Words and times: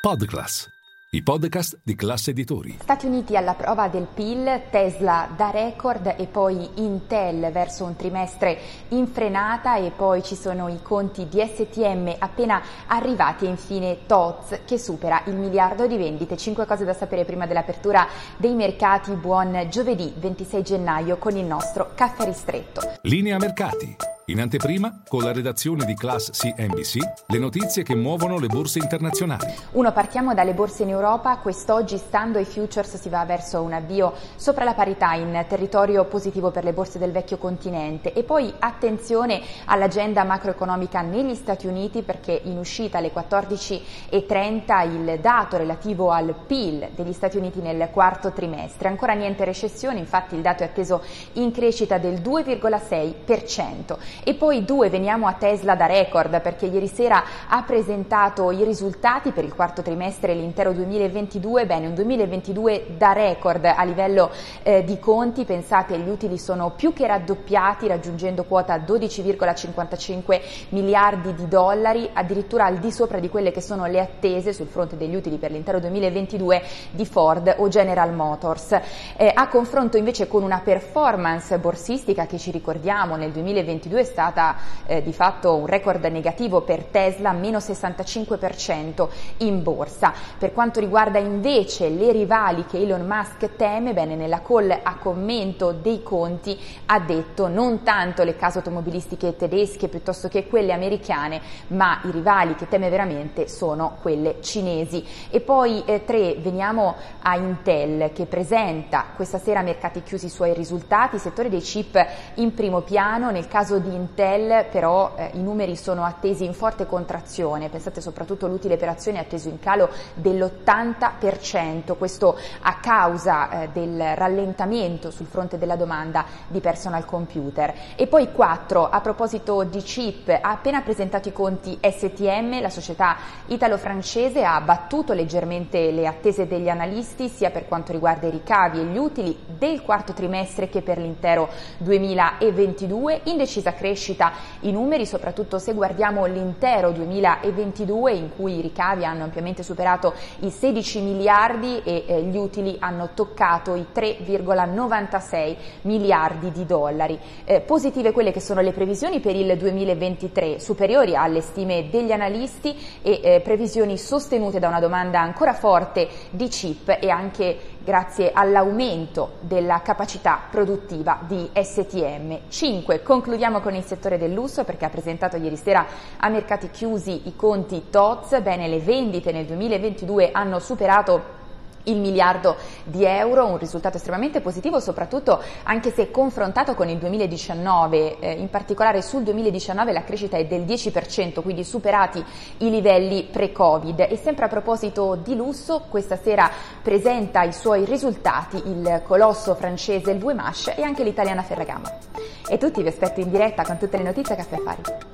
Podclass, 0.00 0.66
i 1.10 1.22
podcast 1.22 1.78
di 1.84 1.94
classe 1.94 2.30
editori. 2.30 2.78
Stati 2.80 3.04
Uniti 3.04 3.36
alla 3.36 3.52
prova 3.52 3.88
del 3.88 4.06
PIL, 4.06 4.62
Tesla 4.70 5.28
da 5.36 5.50
record 5.50 6.14
e 6.16 6.26
poi 6.26 6.66
Intel 6.76 7.52
verso 7.52 7.84
un 7.84 7.96
trimestre 7.96 8.58
in 8.88 9.06
frenata 9.08 9.76
e 9.76 9.90
poi 9.90 10.22
ci 10.22 10.36
sono 10.36 10.68
i 10.68 10.80
conti 10.80 11.28
di 11.28 11.46
STM 11.46 12.14
appena 12.18 12.62
arrivati 12.86 13.44
e 13.44 13.50
infine 13.50 14.06
TOTS 14.06 14.60
che 14.64 14.78
supera 14.78 15.22
il 15.26 15.34
miliardo 15.34 15.86
di 15.86 15.98
vendite. 15.98 16.38
Cinque 16.38 16.64
cose 16.64 16.86
da 16.86 16.94
sapere 16.94 17.26
prima 17.26 17.46
dell'apertura 17.46 18.08
dei 18.38 18.54
mercati. 18.54 19.12
Buon 19.12 19.66
giovedì 19.68 20.14
26 20.16 20.62
gennaio 20.62 21.18
con 21.18 21.36
il 21.36 21.44
nostro 21.44 21.90
caffè 21.94 22.24
ristretto. 22.24 22.80
Linea 23.02 23.36
mercati. 23.36 24.09
In 24.30 24.40
anteprima, 24.40 25.02
con 25.08 25.24
la 25.24 25.32
redazione 25.32 25.84
di 25.84 25.94
Class 25.94 26.30
CNBC, 26.30 26.98
le 27.26 27.38
notizie 27.38 27.82
che 27.82 27.96
muovono 27.96 28.38
le 28.38 28.46
borse 28.46 28.78
internazionali. 28.78 29.52
Uno, 29.72 29.90
partiamo 29.90 30.34
dalle 30.34 30.54
borse 30.54 30.84
in 30.84 30.90
Europa. 30.90 31.36
Quest'oggi, 31.38 31.96
stando 31.96 32.38
ai 32.38 32.44
futures, 32.44 32.96
si 32.96 33.08
va 33.08 33.24
verso 33.24 33.60
un 33.60 33.72
avvio 33.72 34.12
sopra 34.36 34.62
la 34.62 34.74
parità 34.74 35.14
in 35.14 35.44
territorio 35.48 36.04
positivo 36.04 36.52
per 36.52 36.62
le 36.62 36.72
borse 36.72 37.00
del 37.00 37.10
vecchio 37.10 37.38
continente. 37.38 38.12
E 38.12 38.22
poi 38.22 38.54
attenzione 38.56 39.42
all'agenda 39.64 40.22
macroeconomica 40.22 41.00
negli 41.00 41.34
Stati 41.34 41.66
Uniti 41.66 42.02
perché 42.02 42.40
in 42.44 42.56
uscita 42.56 42.98
alle 42.98 43.12
14.30 43.12 44.90
il 44.92 45.18
dato 45.20 45.56
relativo 45.56 46.12
al 46.12 46.36
PIL 46.46 46.90
degli 46.94 47.12
Stati 47.12 47.36
Uniti 47.36 47.60
nel 47.60 47.88
quarto 47.92 48.30
trimestre. 48.30 48.86
Ancora 48.86 49.14
niente 49.14 49.44
recessione, 49.44 49.98
infatti 49.98 50.36
il 50.36 50.40
dato 50.40 50.62
è 50.62 50.66
atteso 50.66 51.02
in 51.32 51.50
crescita 51.50 51.98
del 51.98 52.20
2,6%. 52.20 54.19
E 54.22 54.34
poi 54.34 54.66
due, 54.66 54.90
veniamo 54.90 55.26
a 55.26 55.32
Tesla 55.32 55.74
da 55.74 55.86
record 55.86 56.42
perché 56.42 56.66
ieri 56.66 56.88
sera 56.88 57.24
ha 57.48 57.62
presentato 57.62 58.50
i 58.50 58.64
risultati 58.64 59.30
per 59.30 59.44
il 59.44 59.54
quarto 59.54 59.80
trimestre 59.80 60.32
e 60.32 60.34
l'intero 60.34 60.72
2022, 60.72 61.64
bene 61.64 61.86
un 61.86 61.94
2022 61.94 62.96
da 62.98 63.12
record 63.12 63.64
a 63.64 63.82
livello 63.84 64.30
eh, 64.62 64.84
di 64.84 64.98
conti, 64.98 65.44
pensate 65.44 65.96
gli 65.96 66.08
utili 66.08 66.36
sono 66.36 66.72
più 66.76 66.92
che 66.92 67.06
raddoppiati 67.06 67.86
raggiungendo 67.86 68.44
quota 68.44 68.76
12,55 68.76 70.40
miliardi 70.70 71.32
di 71.34 71.48
dollari, 71.48 72.10
addirittura 72.12 72.66
al 72.66 72.76
di 72.76 72.92
sopra 72.92 73.20
di 73.20 73.30
quelle 73.30 73.52
che 73.52 73.62
sono 73.62 73.86
le 73.86 74.00
attese 74.00 74.52
sul 74.52 74.66
fronte 74.66 74.98
degli 74.98 75.14
utili 75.14 75.38
per 75.38 75.50
l'intero 75.50 75.80
2022 75.80 76.62
di 76.90 77.06
Ford 77.06 77.54
o 77.56 77.68
General 77.68 78.12
Motors. 78.12 78.78
Eh, 79.16 79.32
a 79.32 79.48
confronto 79.48 79.96
invece 79.96 80.28
con 80.28 80.42
una 80.42 80.60
performance 80.62 81.58
borsistica 81.58 82.26
che 82.26 82.36
ci 82.36 82.50
ricordiamo 82.50 83.16
nel 83.16 83.30
2022 83.30 84.08
stata 84.10 84.56
eh, 84.86 85.02
di 85.02 85.12
fatto 85.12 85.54
un 85.54 85.66
record 85.66 86.04
negativo 86.06 86.62
per 86.62 86.84
Tesla, 86.84 87.32
meno 87.32 87.58
65% 87.58 89.08
in 89.38 89.62
borsa. 89.62 90.12
Per 90.36 90.52
quanto 90.52 90.80
riguarda 90.80 91.18
invece 91.18 91.88
le 91.88 92.12
rivali 92.12 92.66
che 92.66 92.78
Elon 92.78 93.06
Musk 93.06 93.56
teme, 93.56 93.94
bene, 93.94 94.16
nella 94.16 94.42
call 94.42 94.70
a 94.70 94.96
commento 94.96 95.72
dei 95.72 96.02
conti 96.02 96.58
ha 96.86 96.98
detto 96.98 97.48
non 97.48 97.82
tanto 97.82 98.24
le 98.24 98.36
case 98.36 98.58
automobilistiche 98.58 99.36
tedesche 99.36 99.88
piuttosto 99.88 100.28
che 100.28 100.46
quelle 100.46 100.72
americane, 100.72 101.40
ma 101.68 102.00
i 102.04 102.10
rivali 102.10 102.54
che 102.56 102.68
teme 102.68 102.90
veramente 102.90 103.48
sono 103.48 103.96
quelle 104.00 104.40
cinesi. 104.40 105.04
E 105.30 105.40
poi 105.40 105.82
eh, 105.84 106.04
tre, 106.04 106.36
veniamo 106.38 106.96
a 107.22 107.36
Intel 107.36 108.12
che 108.12 108.26
presenta 108.26 109.06
questa 109.14 109.38
sera 109.38 109.60
a 109.60 109.62
mercati 109.62 110.02
chiusi 110.02 110.26
i 110.26 110.30
suoi 110.30 110.54
risultati, 110.54 111.18
settore 111.18 111.48
dei 111.48 111.60
chip 111.60 112.04
in 112.34 112.54
primo 112.54 112.80
piano, 112.80 113.30
nel 113.30 113.48
caso 113.48 113.78
di 113.78 113.89
Intel 113.92 114.66
però 114.70 115.14
eh, 115.16 115.30
i 115.34 115.42
numeri 115.42 115.76
sono 115.76 116.04
attesi 116.04 116.44
in 116.44 116.54
forte 116.54 116.86
contrazione, 116.86 117.68
pensate 117.68 118.00
soprattutto 118.00 118.46
l'utile 118.46 118.76
per 118.76 118.88
azione 118.88 119.18
è 119.18 119.22
atteso 119.22 119.48
in 119.48 119.58
calo 119.58 119.88
dell'80%, 120.14 121.96
questo 121.96 122.38
a 122.60 122.76
causa 122.80 123.62
eh, 123.62 123.68
del 123.72 124.14
rallentamento 124.14 125.10
sul 125.10 125.26
fronte 125.26 125.58
della 125.58 125.76
domanda 125.76 126.24
di 126.48 126.60
personal 126.60 127.04
computer. 127.04 127.74
E 127.96 128.06
poi 128.06 128.32
4, 128.32 128.88
a 128.88 129.00
proposito 129.00 129.64
di 129.64 129.80
chip, 129.82 130.28
ha 130.28 130.50
appena 130.50 130.80
presentato 130.82 131.28
i 131.28 131.32
conti 131.32 131.78
STM, 131.80 132.60
la 132.60 132.70
società 132.70 133.16
italo-francese 133.46 134.44
ha 134.44 134.60
battuto 134.60 135.12
leggermente 135.12 135.90
le 135.90 136.06
attese 136.06 136.46
degli 136.46 136.68
analisti 136.68 137.28
sia 137.28 137.50
per 137.50 137.66
quanto 137.66 137.92
riguarda 137.92 138.26
i 138.26 138.30
ricavi 138.30 138.80
e 138.80 138.84
gli 138.84 138.96
utili 138.96 139.36
del 139.46 139.82
quarto 139.82 140.12
trimestre 140.12 140.68
che 140.68 140.82
per 140.82 140.98
l'intero 140.98 141.48
2022, 141.78 143.22
in 143.24 143.36
decisa 143.36 143.72
crescita 143.80 144.32
i 144.60 144.72
numeri, 144.72 145.06
soprattutto 145.06 145.58
se 145.58 145.72
guardiamo 145.72 146.26
l'intero 146.26 146.90
2022 146.90 148.12
in 148.12 148.28
cui 148.36 148.58
i 148.58 148.60
ricavi 148.60 149.06
hanno 149.06 149.24
ampiamente 149.24 149.62
superato 149.62 150.12
i 150.40 150.50
16 150.50 151.00
miliardi 151.00 151.80
e 151.82 152.04
eh, 152.06 152.22
gli 152.24 152.36
utili 152.36 152.76
hanno 152.78 153.10
toccato 153.14 153.74
i 153.74 153.86
3,96 153.94 155.56
miliardi 155.82 156.52
di 156.52 156.66
dollari. 156.66 157.18
Eh, 157.44 157.62
positive 157.62 158.12
quelle 158.12 158.32
che 158.32 158.40
sono 158.40 158.60
le 158.60 158.72
previsioni 158.72 159.20
per 159.20 159.34
il 159.34 159.56
2023, 159.56 160.60
superiori 160.60 161.16
alle 161.16 161.40
stime 161.40 161.88
degli 161.88 162.12
analisti 162.12 162.76
e 163.00 163.20
eh, 163.22 163.40
previsioni 163.40 163.96
sostenute 163.96 164.58
da 164.58 164.68
una 164.68 164.80
domanda 164.80 165.20
ancora 165.20 165.54
forte 165.54 166.06
di 166.28 166.48
chip 166.48 166.98
e 167.00 167.08
anche 167.08 167.78
grazie 167.82 168.30
all'aumento 168.32 169.32
della 169.40 169.80
capacità 169.82 170.38
produttiva 170.50 171.20
di 171.26 171.48
STM. 171.52 172.40
5. 172.48 173.02
Concludiamo 173.02 173.60
con 173.60 173.69
il 173.78 173.84
settore 173.84 174.18
del 174.18 174.32
lusso 174.32 174.64
perché 174.64 174.84
ha 174.84 174.90
presentato 174.90 175.36
ieri 175.36 175.56
sera 175.56 175.86
a 176.16 176.28
mercati 176.28 176.70
chiusi 176.70 177.28
i 177.28 177.36
conti 177.36 177.84
TOTS, 177.90 178.40
bene 178.42 178.68
le 178.68 178.78
vendite 178.80 179.32
nel 179.32 179.46
2022 179.46 180.30
hanno 180.32 180.58
superato 180.58 181.38
il 181.84 181.96
miliardo 181.96 182.56
di 182.84 183.04
euro, 183.04 183.46
un 183.46 183.58
risultato 183.58 183.96
estremamente 183.96 184.40
positivo 184.40 184.80
soprattutto 184.80 185.42
anche 185.62 185.90
se 185.90 186.10
confrontato 186.10 186.74
con 186.74 186.88
il 186.88 186.98
2019, 186.98 188.18
eh, 188.18 188.32
in 188.32 188.50
particolare 188.50 189.02
sul 189.02 189.22
2019 189.22 189.92
la 189.92 190.04
crescita 190.04 190.36
è 190.36 190.46
del 190.46 190.62
10%, 190.62 191.42
quindi 191.42 191.64
superati 191.64 192.22
i 192.58 192.70
livelli 192.70 193.24
pre-Covid. 193.24 194.00
E 194.00 194.16
sempre 194.16 194.44
a 194.44 194.48
proposito 194.48 195.16
di 195.16 195.34
lusso, 195.34 195.84
questa 195.88 196.16
sera 196.16 196.50
presenta 196.82 197.42
i 197.42 197.52
suoi 197.52 197.84
risultati 197.84 198.56
il 198.56 199.02
colosso 199.04 199.54
francese 199.54 200.10
il 200.10 200.18
Buemash 200.18 200.72
e 200.76 200.82
anche 200.82 201.02
l'italiana 201.02 201.42
Ferragamo. 201.42 202.19
E 202.52 202.58
tutti 202.58 202.82
vi 202.82 202.88
aspetto 202.88 203.20
in 203.20 203.30
diretta 203.30 203.62
con 203.62 203.78
tutte 203.78 203.96
le 203.96 204.02
notizie 204.02 204.34
Caffè 204.34 204.56
Affari. 204.56 205.09